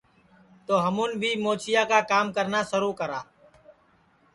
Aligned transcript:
تو 0.65 0.73
ہمون 0.85 1.11
بھی 1.21 1.31
موچیا 1.43 1.83
کا 2.09 2.19
کرنا 2.35 2.59
سِرو 2.71 2.91
کرا 2.99 3.19